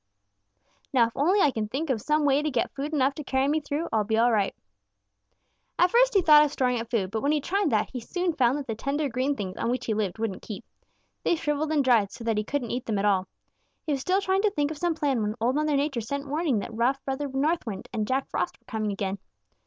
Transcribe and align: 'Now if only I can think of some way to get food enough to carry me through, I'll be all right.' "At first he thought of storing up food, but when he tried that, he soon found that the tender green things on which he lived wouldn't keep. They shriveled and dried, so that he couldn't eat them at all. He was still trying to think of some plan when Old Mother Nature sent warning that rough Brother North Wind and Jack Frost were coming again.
'Now 0.91 1.05
if 1.05 1.11
only 1.15 1.41
I 1.41 1.51
can 1.51 1.67
think 1.67 1.91
of 1.91 2.01
some 2.01 2.25
way 2.25 2.41
to 2.41 2.49
get 2.49 2.71
food 2.73 2.91
enough 2.91 3.13
to 3.13 3.23
carry 3.23 3.47
me 3.47 3.59
through, 3.59 3.87
I'll 3.93 4.03
be 4.03 4.17
all 4.17 4.31
right.' 4.31 4.55
"At 5.77 5.91
first 5.91 6.15
he 6.15 6.23
thought 6.23 6.43
of 6.43 6.51
storing 6.51 6.79
up 6.81 6.89
food, 6.89 7.11
but 7.11 7.21
when 7.21 7.31
he 7.31 7.39
tried 7.39 7.69
that, 7.69 7.91
he 7.91 7.99
soon 7.99 8.33
found 8.33 8.57
that 8.57 8.65
the 8.65 8.73
tender 8.73 9.07
green 9.09 9.35
things 9.35 9.57
on 9.57 9.69
which 9.69 9.85
he 9.85 9.93
lived 9.93 10.17
wouldn't 10.17 10.41
keep. 10.41 10.65
They 11.23 11.35
shriveled 11.35 11.71
and 11.71 11.83
dried, 11.83 12.11
so 12.11 12.23
that 12.23 12.39
he 12.39 12.43
couldn't 12.43 12.71
eat 12.71 12.87
them 12.87 12.97
at 12.97 13.05
all. 13.05 13.27
He 13.85 13.91
was 13.91 14.01
still 14.01 14.21
trying 14.21 14.41
to 14.41 14.49
think 14.49 14.71
of 14.71 14.79
some 14.79 14.95
plan 14.95 15.21
when 15.21 15.35
Old 15.39 15.53
Mother 15.53 15.75
Nature 15.75 16.01
sent 16.01 16.27
warning 16.27 16.57
that 16.57 16.73
rough 16.73 17.05
Brother 17.05 17.27
North 17.27 17.63
Wind 17.67 17.87
and 17.93 18.07
Jack 18.07 18.27
Frost 18.31 18.59
were 18.59 18.65
coming 18.65 18.91
again. 18.91 19.19